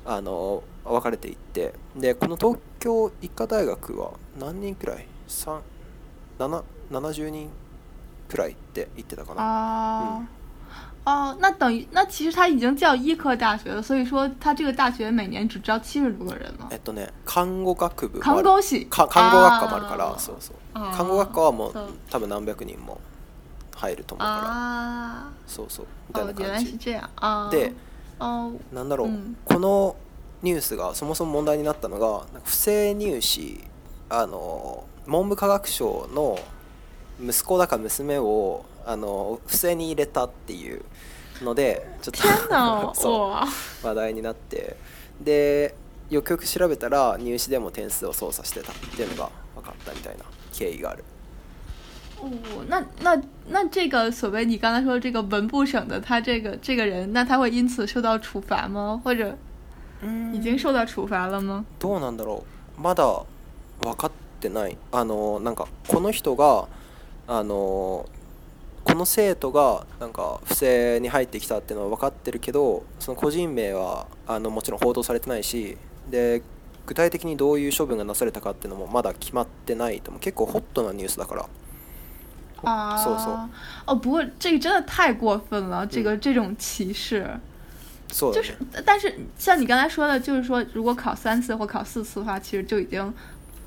[0.06, 5.60] あの分かれていってでこの東京医科大学は何人くらい3
[6.40, 7.50] 7 70人
[8.28, 10.20] くらいって言ってたかな。
[10.32, 10.41] うん
[11.04, 19.06] 哦，那等于那其实它已经叫医科大学了，所以说它这个大学每年只招七十多个人えっとね、看護学部看護看護学科
[19.68, 20.96] もあるから、そうそう。
[20.96, 21.74] 看護学科はもう
[22.10, 23.00] 多分何百人も
[23.76, 26.78] 入ると思うから、そうそうみたいな感じ。
[27.52, 27.74] で、
[28.72, 29.10] なんだろう、
[29.46, 29.96] この
[30.44, 33.60] ニュースがそもそも問題になったのが不正入試
[34.10, 36.38] あの文部科学省の
[37.20, 40.84] 息子だか娘をあの不正に入れたっていう
[41.42, 44.76] のでちょっと そう話題になって
[45.22, 45.74] で
[46.10, 51.06] よくよく調べたら入試でも点数を操作してたっていうのが分かったみたいな経緯がある。
[52.22, 52.28] 哦，
[52.70, 59.02] 那那那这个所谓你刚才说这个文部省的他这个这个人，那他会因此受到处罚吗？
[59.04, 59.36] 或者
[60.34, 61.64] 已经受到处罚了吗？
[61.80, 62.44] どうなんだろ
[62.78, 62.82] う。
[62.82, 63.24] まだ
[63.82, 64.78] 分かってない。
[64.92, 66.68] あのなんかこの人が
[67.28, 68.06] あの
[68.84, 75.78] この生徒がなんか不正に入ってきたっていうのは分かってるけどその個人名はあのもちろん報道されてないし
[76.10, 76.42] で
[76.86, 81.46] 具体的にどういう処分がなされたかっていうのもまだ決まってないとも結構ホットなニュースだから。
[82.64, 83.50] 啊，そうそう
[83.88, 87.26] 哦，不过这个真的太过分了，这个、嗯、这种歧视，
[88.08, 93.12] 就是，但是像你刚才说的，就是说如果考三次或考四次的话，其实就已经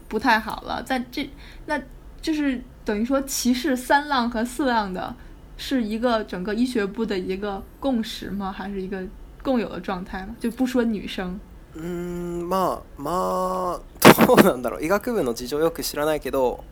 [0.08, 0.80] 不太好了。
[0.86, 1.28] 但这
[1.66, 1.76] 那
[2.22, 5.14] 就是等于说，歧视三浪和四浪的，
[5.56, 8.52] 是一个整个医学部的一个共识吗？
[8.52, 9.02] 还是一个
[9.42, 10.36] 共有的状态吗？
[10.38, 11.40] 就不说女生。
[11.74, 13.80] 嗯，まあまあ
[14.26, 14.84] どうなんだろう。
[14.84, 16.62] 医学部の事情よく知らないけど、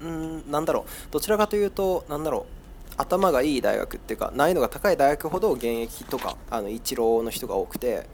[0.00, 1.12] うんなんだろう。
[1.12, 2.60] どちらかというとなんだろう。
[2.96, 8.06] 頭がいい大学っていうか、難易度が高い大学ほど現役とかあの一浪の人が多くて、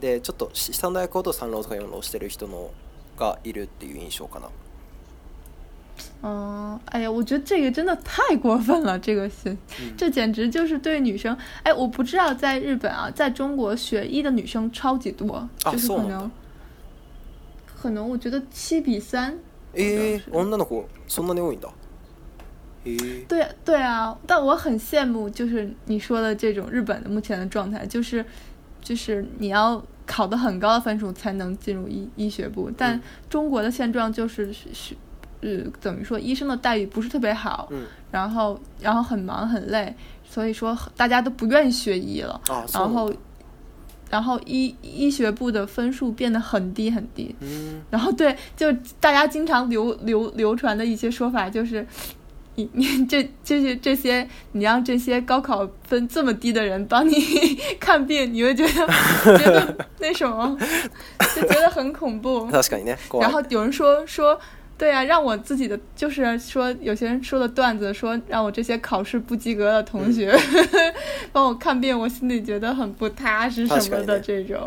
[0.00, 2.48] でちょっと下の大学ほど三浪とか四浪してる人
[3.16, 4.48] がいるっていう印象かな。
[6.24, 9.56] 嗯，哎呀，我觉得这个真的太过分了，这个是，
[9.96, 11.36] 这简直就是对女生。
[11.64, 16.30] 哎，我不知道，在日本啊，在中国学医的女生超级多，就是可能，
[17.66, 19.36] 可能我觉得七比三。
[19.72, 21.68] 诶，女の子そんなに多いんだ。
[23.28, 28.24] 对对啊，但我很羡慕，就是你说的这种日本的目前的状态，就是，
[28.82, 34.94] 就是你要考的很高的分数才能进入医医学部，但中国的现状就是学。
[35.42, 36.18] 嗯，怎么说？
[36.18, 39.94] 医生的待遇不是特别好，嗯，然后然后很忙很累，
[40.28, 42.40] 所以说大家都不愿意学医了。
[42.48, 43.12] 啊，然后
[44.08, 47.34] 然后医医学部的分数变得很低很低。
[47.40, 51.84] 嗯，然后对，就大家经常流流流传的一些说法就是，
[52.54, 57.16] 你你这这些这些你让这些高考分这么低的人帮你
[57.80, 58.86] 看病，你会觉得
[59.38, 60.56] 觉得 那什么，
[61.34, 62.48] 就觉得很恐怖。
[63.20, 64.40] 然后有人说说。
[64.78, 70.34] 对啊，让我自己的就是说，有些人说的段子，说让我这些考试不及格的同学
[71.32, 74.58] 帮我看病，我心里觉得很不踏实什么的这种。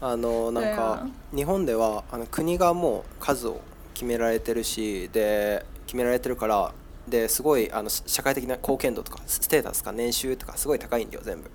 [0.00, 1.08] 啊，对啊。
[1.32, 3.60] 日本では、あの国がもう数を
[3.94, 6.72] 決められてるしで決められてるから
[7.08, 11.50] ですごいあの社会的な貢献度とかステータスか年収とかすごい高いんだよ全部。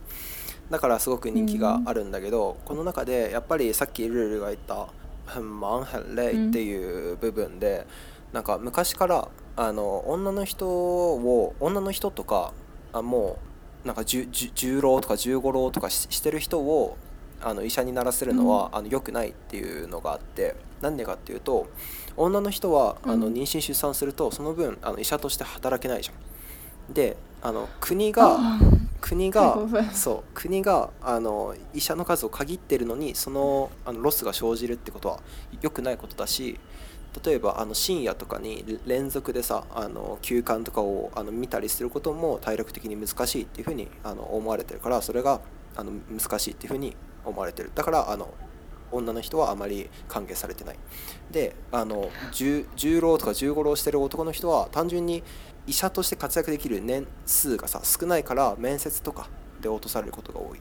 [0.69, 4.87] だからすごく人気があるんだけど、この中でやっぱりさっきルルが言った。
[5.25, 7.87] 很忙很累っていう部分で、
[8.29, 12.53] うん、なんか昔からあの女の人を女の人とか
[12.91, 13.37] あも
[13.83, 16.97] うなんか十郎とか十五郎とかしてる人を
[17.41, 21.67] あの医者にならせるのは、うん、あの良くないっていうのがあってなんでかっていうと
[22.15, 26.15] 女の人はあの妊娠出産するとその分あの医者として働けないじゃん。
[26.93, 28.37] であの国が
[29.05, 29.57] 国が
[29.93, 35.19] そう国があの医者の数を限ってるのにそのあのロスが生じるってことは
[35.61, 36.57] 良くないことだし
[37.25, 45.41] 例えばあの深夜とかに連続でさあの休館とかをあの見たりすることも体力的に難しいっていうふうにあの思われてるからそれが
[45.75, 48.33] あの難しいっていうふうに思われてるだからあの
[48.93, 50.79] 女の人はあまり歓迎されてない
[51.29, 52.67] であの十
[53.01, 55.23] 郎とか十五郎してる男の人は単純に
[55.65, 59.29] 医者として活躍できる年数がさ少ないから面接とか
[59.61, 60.59] で落とされることが多い。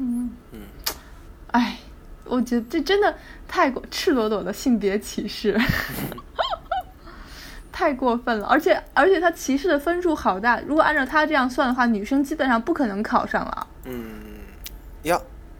[0.00, 0.30] 嗯。
[0.52, 0.60] 嗯。
[1.48, 1.78] 哎，
[2.26, 5.58] 我觉得这真的太过赤裸裸的性别歧视，
[7.72, 8.46] 太过分了。
[8.46, 13.66] 而且而且他歧视的分数好大，如果按照他这样算的话，女生基本上不可能考上了。
[13.84, 14.44] 嗯。
[15.04, 15.18] 呀。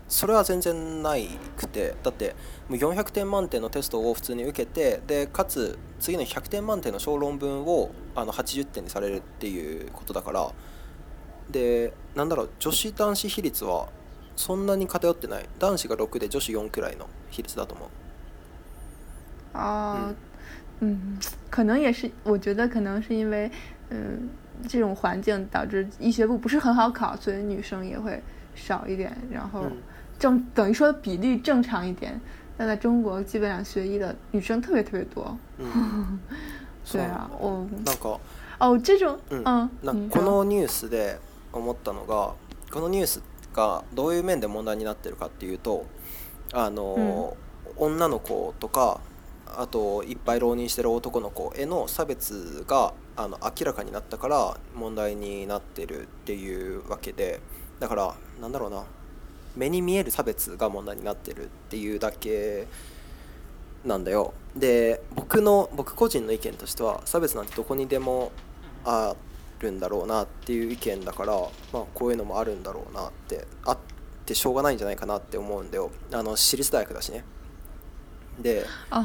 [0.08, 2.34] それは全然ないくてだって
[2.68, 10.50] もう400点満点のテストを普通に受けてでかつ次の100点満点の小論文をあの80点にされるっていうことだから
[11.50, 13.88] でなんだろう女子男子比率は
[14.34, 17.88] そんなに偏ってない男子が6で女子4くらいの比率だと思う。
[19.54, 20.14] あ、あ
[20.80, 21.18] うん、
[21.50, 23.50] 可能也是，我觉得可能是因为，
[23.90, 24.28] 嗯，
[24.68, 28.22] 这种环境导致医学部不是很好考，所以女生也会
[28.54, 29.62] 少一点，然后。
[29.64, 29.72] 嗯
[30.18, 32.20] 正等于说比例正常一点，
[32.56, 35.36] 但在中国基本上学医的女生特别特别多。
[35.58, 36.18] 嗯、
[36.92, 38.18] 对あ、おなんか
[38.58, 41.20] あ这种うん、んかこのニュースで
[41.52, 42.34] 思ったのが、
[42.72, 43.20] このニュース
[43.54, 45.84] がどういう面で問題になってるかっていうと、
[46.52, 47.36] あの、
[47.78, 49.00] うん、女の子とか
[49.46, 57.40] あといっぱい浪人してる男の子への差別があの明らかになったから問題になってるっていうわけで
[57.80, 58.82] だからなんだろうな
[59.56, 62.66] 目に見える差別が問題になってるっていうだけ
[63.84, 68.32] なんだよで僕の僕個人の意見としては差別なんてどこにでも
[68.84, 69.14] あ
[69.60, 71.34] るんだろうなっていう意見だから、
[71.72, 73.78] まあ、こういうのもあるんだろうなってあっ
[74.26, 77.24] てしょうがないんじゃないかなって思うんだよあの私立大学だしね
[78.40, 79.02] であ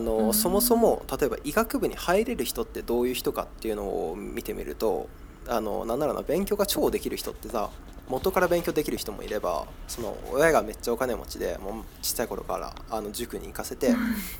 [0.00, 5.08] の、そもそも例えば医学部に入れる人ってどういう人かっていうのを見てみると
[5.46, 7.68] あのなんなら勉強が超できる人ってさ
[8.08, 13.92] 元から勉強できる人もいればその親がめっちゃお金持ちでもう小さい頃からあの塾に行かせてっ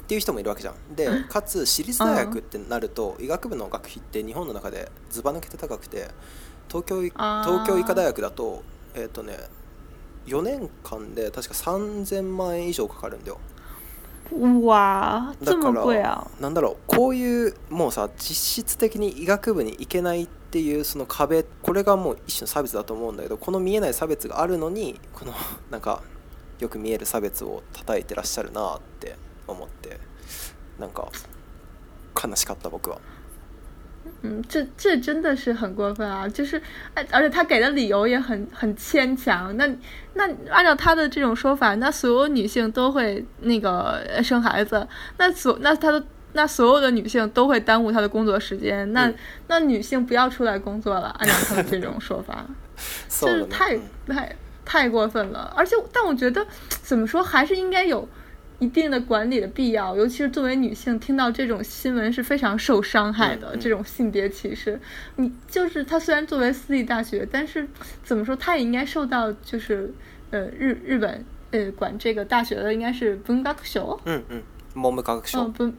[0.07, 6.09] ていう人もいるわけじゃんでかつ私立大学ってなると医学部の学費って日本の中でずば抜けて高くて
[6.68, 8.62] 東京東京医科大学だと
[8.94, 9.37] えっ、ー、とね
[10.27, 13.38] 4年間で確か3000万円以上かかるんだよ
[14.32, 25.34] うわーだから何、なんだろうこういうもうさ実質的に医学部に行けないっていうその壁これがもう一種の差別だと思うんだけどこの見えない差別があるのにこの
[25.70, 26.02] なんか
[26.60, 29.98] よく見える差別を叩いてらっしゃるなって思って
[30.78, 31.08] なんか
[32.28, 32.98] 悲しかった僕は。
[34.23, 36.27] 嗯，这这真的是很过分啊！
[36.29, 36.61] 就是，
[37.11, 39.55] 而且他给的理由也很很牵强。
[39.57, 39.69] 那
[40.14, 44.87] 那按照他的这种说法，那所有女性都会那个生孩子，
[45.19, 48.90] 那所那他的那所有的女性都会耽误他的工作时间。
[48.93, 49.12] 那
[49.49, 52.45] 那女性不要出来工作了，按照他的这种说法，
[53.09, 55.53] 就是太太太过分了。
[55.57, 56.45] 而且，但我觉得
[56.83, 58.07] 怎么说，还是应该有。
[58.61, 63.57] 一定的管理的必要，尤其是作为女性，听到这种新闻是非常受伤害的。
[63.57, 64.81] 这种性别歧视，
[65.17, 67.67] 你就是它虽然作为私立大学，但是
[68.05, 69.93] 怎么说它也应该受到就是，
[70.31, 74.40] 呃日日本呃管这个大学的应该是本大学，嗯嗯，
[74.75, 75.73] 蒙古大学，嗯不，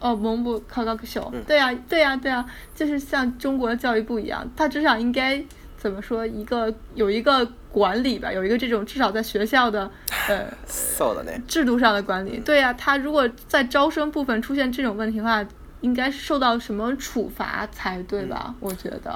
[0.00, 0.98] 哦蒙古高等
[1.32, 5.42] 嗯对呀对呀对呀，就是像中国教育部一样，它至少应该
[5.78, 9.90] 怎么说一个有一个管理吧，有一个这种至少在学校的。
[10.28, 12.38] 对，制度上的管理。
[12.40, 15.44] 对呀，他如果在招生部分出现这种问题的话，
[15.80, 18.54] 应该受到什么处罚才对吧？
[18.60, 19.14] 我觉得。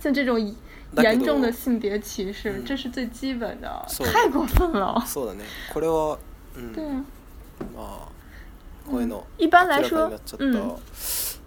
[0.00, 0.40] 像这种
[0.96, 3.70] 严重的性别歧视，这是最基本的，
[4.12, 5.00] 太过分了。
[6.74, 6.82] 对。
[7.76, 8.06] 啊，
[8.88, 9.22] こういうの。
[9.36, 10.72] 一般来说，嗯，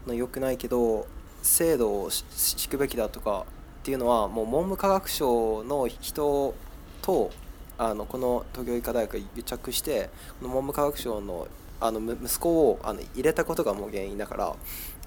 [0.06, 1.06] くないけど、
[1.43, 3.43] 制度を敷くべきだとか
[3.82, 6.54] っていうのは、もう文部科学省の人
[7.81, 11.47] あのこの東京医科大学癒着してこの文部科学省の
[11.79, 14.55] あの息子をあの入れたことがもう原因だから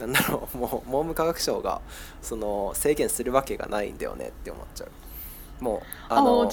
[0.01, 1.81] なんだろう もう文部科学省が
[2.21, 6.51] その制限するわけがないんだよねって思っちゃうもうあの、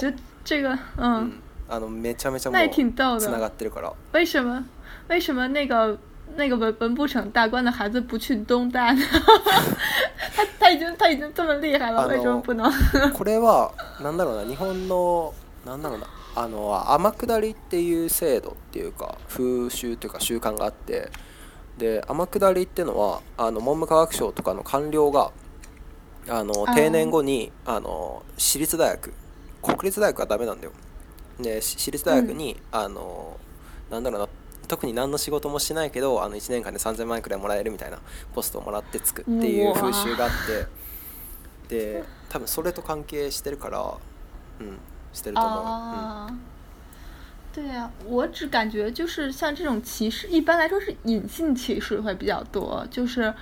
[1.68, 4.64] あのめちゃめちゃもうつながってるから为什么
[5.08, 5.98] 为什么那个
[6.36, 9.00] 那个文文部省大官的孩子不去东大呢
[10.36, 12.64] 他他已经他已经这么厉害了 为什么不能
[13.12, 15.34] これはなんだろうな日本の
[15.64, 21.08] なんだろうなあの天下りっていう制度っていうか風習というか習慣があって
[21.78, 25.30] で天下りっていうのはあの文部科学省とかの官僚が
[26.28, 29.12] あの定年後にあの私立大学
[29.62, 30.72] 国立大学はダメなんだよ
[31.40, 33.38] で私立大学に、あの
[33.90, 34.28] なんだろうな
[34.68, 37.98] 特に何の仕事もしないけどあの1年間で3,000万円くらいもらえるみたいな
[38.34, 40.30] ポストをもらってつくっていう風習があっ
[41.68, 43.80] てで多分それと関係してるから、
[44.60, 44.78] うん、
[45.34, 46.38] 嗯。
[47.54, 52.86] 对呀，我只感觉就是像这种歧视，一般来说是隐性歧视会比较多。
[52.90, 53.32] 就是，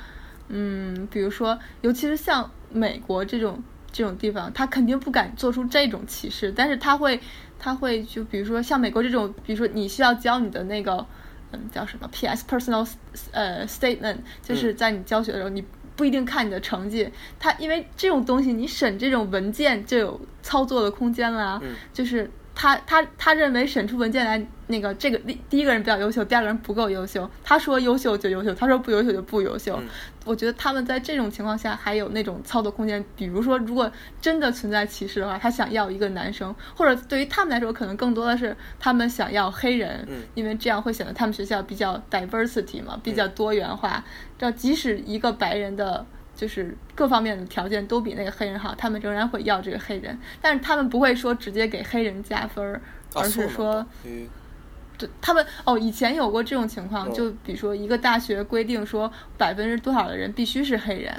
[0.49, 3.63] 嗯，比如说，尤其是像美国这种
[3.93, 7.21] 这种地方，他肯定不敢做出这种歧视，但是他会，
[7.57, 11.07] 他会就比如说像美国这种，比如说你需要教你的那个，
[11.53, 12.45] 嗯，叫什么，P.S.
[12.51, 12.91] personal，
[13.31, 15.65] 呃，statement，就是在你教学的时候，你。
[16.01, 17.07] 不一定看你的成绩，
[17.39, 21.63] 他因为这种东西，你审这种文件就有操作的空间了啊。
[21.93, 27.31] 就是他他他认为审出文件来，那个这个第第一个人比较优秀，第二个人不够优秀。
[27.45, 29.79] 他说优秀就优秀，他说不优秀就不优秀。
[30.25, 33.05] 我觉得他们在这种情况下还有那种操作空间。
[33.15, 33.91] 比如说，如果
[34.23, 44.03] 真的存在歧视的话，他想要一个男生，或者对于他们来说，可能更多的是他们想要黑人，因为这样会显得他们学校比较 diversity 嘛，比较多元化。
[44.45, 52.81] 要即使一个白人的就是各方面的条件都比那个黑人好，他们仍然会要这个黑人，但是他们不会说直接给黑人加分儿，
[53.15, 61.15] 而是说，对，他们哦，以前有过这种情况，就比如说一个大学规定说百分之多少的人必须是黑人，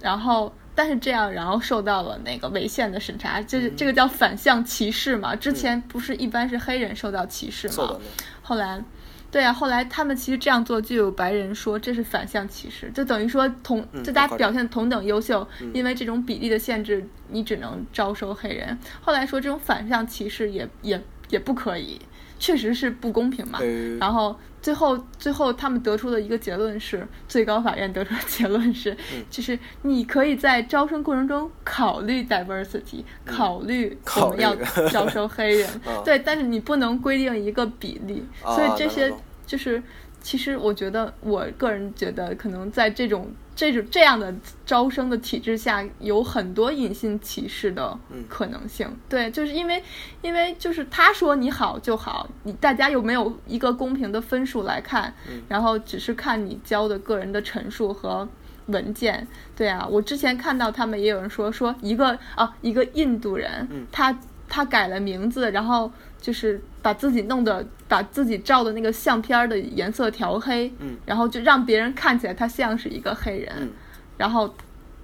[0.00, 5.34] 然后但是这样然后受到了那个违宪的审查，这这个叫反向歧视嘛？
[5.34, 7.98] 之前不是一般是黑人受到歧视吗？
[8.42, 8.82] 后来。
[9.30, 18.76] 对啊，后来他们其实这样做就有白人说这是反向歧视，就等于说同就大家表现同等优秀，因为这种比例的限制，你只能招收黑人。
[19.02, 22.00] 后来说这种反向歧视也也也不可以。
[22.38, 23.58] 确实是不公平嘛，
[23.98, 28.96] 然后最后最后他们得出的一个结论是，最高法院得出的结论是，
[29.28, 34.54] 就是你可以在招生过程中考虑 diversity，考虑我们要
[34.88, 35.68] 招收黑人，
[36.04, 39.12] 对，但是你不能规定一个比例，所以这些
[39.44, 39.82] 就是，
[40.20, 43.28] 其实我觉得我个人觉得可能在这种。
[43.58, 44.32] 这种这样的
[44.64, 47.98] 招生的体制下，有很多隐性歧视的
[48.28, 48.88] 可能性。
[49.08, 49.82] 对，就是因为，
[50.22, 55.12] 因为就是他说你好就好，你大家又没有一个公平的分数来看，
[55.48, 58.28] 然后只是看你交的个人的陈述和
[58.66, 59.26] 文件。
[59.56, 64.16] 对啊，我之前看到他们也有人说，说一个啊，一个印度人，他。
[64.48, 65.90] 他改了名字，然后
[66.20, 73.68] 就是把自己弄得把自己照的那个相片儿的颜色调黑，嗯，然后就让别人看起来他像是一个黑人。
[74.16, 74.52] 然后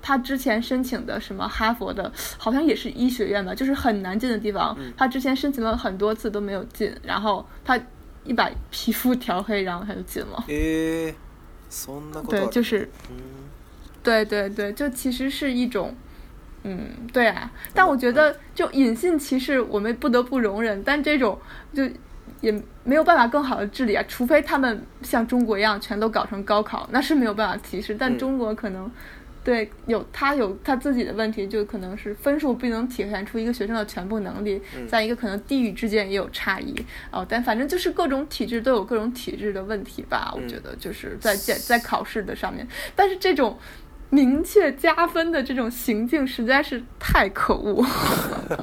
[0.03, 4.77] 他之前申请的什么哈佛的，好像也是医学院吧，就是很难进的地方。
[4.97, 7.79] 他之前申请了很多次都没有进，然后他
[8.25, 10.45] 一把皮肤调黑，然后他就进了。
[10.49, 11.15] 诶，
[12.29, 12.91] 对，就是，
[14.03, 15.95] 对对对，就其实是一种。
[16.65, 21.39] 嗯，对啊，但我觉得就隐性歧视，我们不得不容忍，但这种
[21.75, 21.85] 就
[22.41, 22.51] 也
[22.83, 27.95] 没有办法更好的治理啊，除非他们像中国一样全都搞成高考，那是没有办法歧视。
[27.95, 28.91] 但中国可能
[29.45, 34.59] 对有他有他自己的问题，就可能是分数不能体现出一个学生的全部能力，
[34.89, 36.75] 再一个可能地域之间也有差异
[37.11, 37.25] 哦。
[37.29, 43.55] 但反正就是各种体制都有各种体制的问题吧，我觉得就是在在考试的上面，但是这种。
[44.15, 47.85] 明确加分的这种行径实在是太可恶。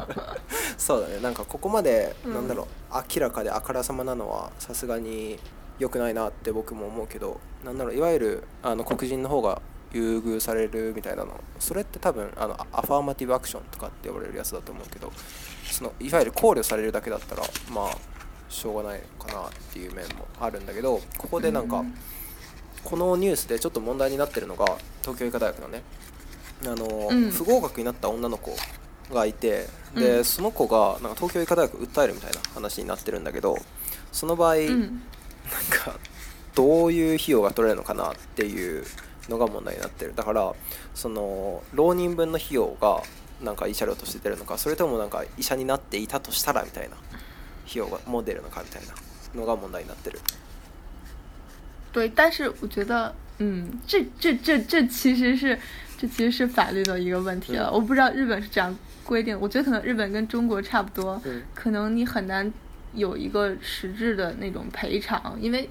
[0.77, 1.19] そうだね。
[1.21, 5.37] なんかここまでなんだろう、明らかであからさまなのはさすがに
[5.77, 15.11] 良くないなって僕も思うけど、なんだろういわゆるあの黒人の方が優遇されるみたいなのそれって多分あのアファーマティブアクションとかって呼ばれるやつだと思うけど
[15.69, 17.43] そのいわゆる考慮されるだけだったら
[17.73, 17.97] まあ
[18.47, 21.93] しょうがないかなっていう面もあるんだけどここでなんか、うん
[22.83, 24.65] このニュースでちょっと問題になってるのが
[25.01, 25.83] 東京医科大学のね
[26.65, 28.55] あの、うん、不合格になった女の子
[29.13, 33.57] がいてで、うん、その子がなんか東京医科大学訴えるみたいな話になってるんだけど
[34.11, 34.89] その場合、うん、なん
[35.69, 35.99] か
[36.55, 38.83] どういう費用が取れるのかなっていう
[39.29, 40.53] のが問題になってるだから
[40.95, 43.01] その浪人分の費用が
[43.41, 46.95] なんか慰謝料として出るのかそれともなんか医者になっていたとしたらみたいな
[47.67, 48.93] 費用がも出るのかみたいな
[49.39, 50.19] のが問題になってる
[51.91, 55.57] 对，但是我觉得，嗯，这这这这其实是，
[55.97, 57.71] 这其实是法律的一个问题了。
[57.71, 61.21] 我不知道日本是这样规定，我觉得可能日本跟中国差不多，
[61.53, 62.51] 可能你很难
[62.93, 65.69] 有一个实质的那种赔偿，因为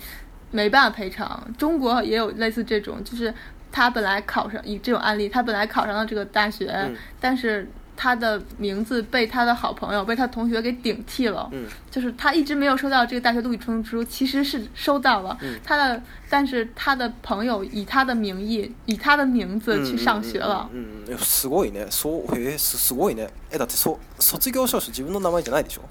[0.51, 1.49] 没办法赔偿。
[1.59, 3.33] 中国也有类似这种，就是
[3.73, 7.67] 他本来考上以这种案例，他本来考上了这个大学，但是。
[8.01, 11.47] 他的名字被他的好朋友，被他同学给顶替了。
[11.53, 15.37] 嗯，就是他一直没有收到这个大学录取通知书，其实是收到了。
[15.43, 20.67] 嗯，他的，但是他的朋友以他的名义，以他的名字去上学了。
[20.73, 25.83] 嗯，すごいね、すごいね、えだってそ、卒業証書自分の名前じゃないでしょ？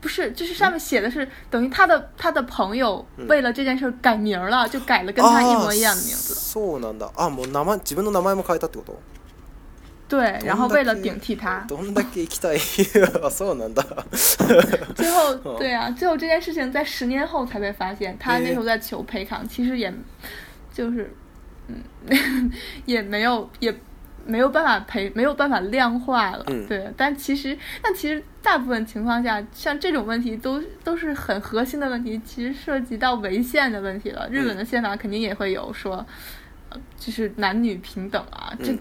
[0.00, 6.32] 不是，就是上面写的是等于他的他的朋友为了这件事改名了，就改了跟他一模一样的名字。
[6.34, 6.70] 名，自名
[10.08, 10.20] 对。
[10.20, 11.64] 对，然后为了顶替他。
[14.96, 19.92] 最后，对啊，最后这件事情在十年后才被发现，他那时候在求赔偿，其实也，
[20.72, 21.12] 就是，
[21.68, 21.76] 嗯，
[22.86, 23.72] 也没有也，
[24.26, 26.42] 没有办法赔，没有办法量化了。
[26.48, 28.24] 嗯，对，但其实，但其实。
[28.42, 34.28] 大部分情况下，像这种问题都都是很核心的问题，其实涉及到违宪的问题了。
[34.30, 36.04] 日本的宪法肯定也会有说，
[36.98, 38.76] 就是男女平等啊，这，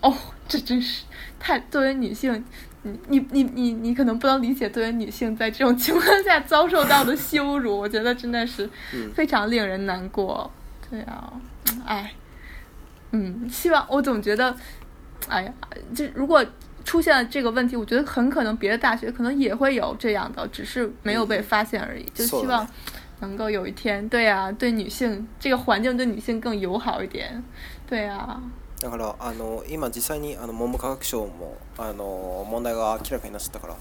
[0.00, 0.14] 哦，
[0.48, 1.04] 这真是
[1.38, 2.42] 太作为女性，
[2.82, 8.68] 你你你你你可能不能理解作为女性在这种情况下遭受到的羞辱，我觉得真的是
[9.14, 10.50] 非常令人难过。
[10.90, 11.32] 对啊，
[11.84, 12.14] 唉，
[13.10, 14.56] 嗯，希望我总觉得，
[15.28, 15.52] 哎呀，
[15.94, 16.44] 就如果。
[16.84, 22.06] 出现这个问题，我觉得很可能别的大学可能也会有这样的，只是没有被发现而已。
[22.14, 22.66] 就希望
[23.20, 27.42] 能够有一天，对啊，对女性这个环境对女性更友好一点，
[27.88, 28.40] 对啊。
[28.80, 33.76] だからあの今実際にあの文部科学省もあの問題が明らかになっゃったから、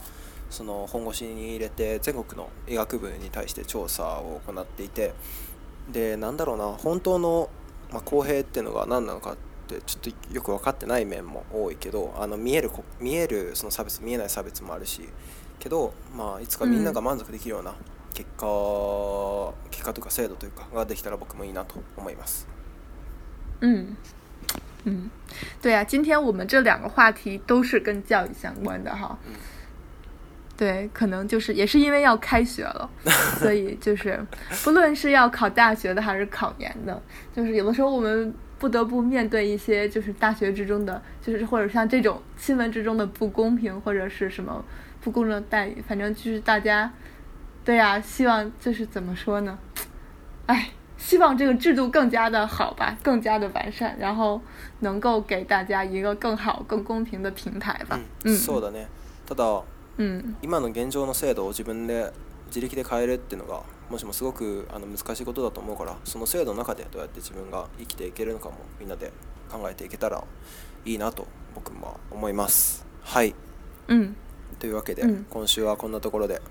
[0.50, 5.14] その本腰に入れて全国の医学部に対して調査を行っていて、
[5.92, 7.50] でなんだろうな本当の
[7.92, 9.36] ま公平ってのがななのか。
[9.82, 12.70] ちょっとよく分かってない面も多いけど、あの見える
[13.00, 15.08] 見えるその差別見えない差別もあるし、
[15.60, 17.74] けど、まあいつかみんなが満足できるような
[18.14, 18.48] 結果
[19.72, 22.48] 結果とか制度というかができたら僕もいいなと思います。
[23.62, 23.96] 嗯
[24.86, 25.10] 嗯，
[25.62, 29.18] 对啊，今天我们这两个话题都是跟教育相关的哈。
[30.56, 32.88] 对，可能就是也是因为要开学了，
[33.40, 34.24] 所以就是
[34.64, 37.02] 不论是要考大学的还是考研的，
[37.36, 38.34] 就是有的时候我们。
[38.60, 44.64] 不得不面对一些就是大学之中的，就是或者像这种新闻之中的不公平，或者是什么
[45.02, 45.84] 不公正待遇。
[45.88, 46.92] 反正就是大家，
[47.64, 49.58] 对呀，希望就是怎么说呢？
[50.46, 54.40] 哎，希望这个制度更加的好吧，更加的完善，然后
[54.80, 58.00] 能够给大家一个更好、更公平的平台吧。
[58.24, 58.86] 嗯，そうだね。
[59.28, 59.64] ただ、
[59.98, 62.12] 嗯，ん、今の現状の制度を自分で。
[62.54, 69.12] 自力で変えるっていうのがもしもすごくあの難しいことだと思うからその制度の中でどうやって自分が生きていけるのかもみんなで
[69.52, 70.24] 考えていけたら
[70.86, 71.26] いいなと
[71.56, 73.34] 僕も思いますはい、
[73.88, 74.16] うん、
[74.60, 76.42] というわけで、うん、今週はこんなところで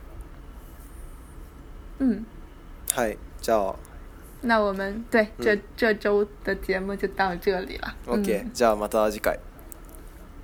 [2.01, 2.27] うん
[2.91, 3.75] はいじゃあ
[4.43, 7.95] 那我们对、うん、这周的节目就到这里了。
[8.09, 9.39] OK，、じゃあまた次回。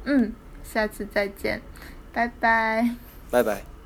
[0.04, 0.32] 嗯，
[0.62, 1.60] 下次再见，
[2.12, 2.94] 拜拜。
[3.32, 3.77] 拜拜。